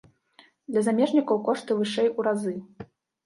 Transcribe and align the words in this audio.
Для 0.71 0.81
замежнікаў 0.87 1.37
кошты 1.49 1.77
вышэй 1.81 2.09
у 2.21 2.27
разы. 2.31 2.55